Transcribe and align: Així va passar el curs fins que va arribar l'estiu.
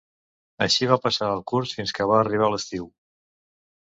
Així 0.65 0.87
va 0.93 0.97
passar 1.03 1.29
el 1.33 1.45
curs 1.53 1.75
fins 1.81 1.95
que 1.99 2.09
va 2.13 2.19
arribar 2.23 2.51
l'estiu. 2.55 2.93